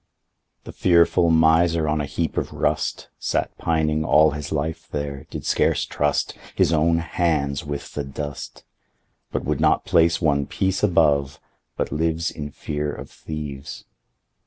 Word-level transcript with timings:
3. 0.63 0.63
The 0.63 0.71
fearful 0.71 1.29
miser 1.29 1.87
on 1.87 2.01
a 2.01 2.07
heap 2.07 2.35
of 2.35 2.53
rust 2.53 3.09
Sat 3.19 3.55
pining 3.59 4.03
all 4.03 4.31
his 4.31 4.51
life 4.51 4.87
there, 4.89 5.27
did 5.29 5.45
scarce 5.45 5.85
trust 5.85 6.33
His 6.55 6.73
own 6.73 6.97
hands 6.97 7.63
with 7.63 7.93
the 7.93 8.03
dust, 8.03 8.63
But 9.31 9.45
would 9.45 9.59
not 9.59 9.85
place 9.85 10.19
one 10.19 10.47
piece 10.47 10.81
above, 10.81 11.39
but 11.77 11.91
lives 11.91 12.31
In 12.31 12.49
fear 12.49 12.91
of 12.91 13.11
thieves. 13.11 13.85